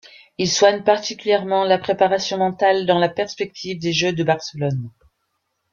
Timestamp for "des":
3.77-3.93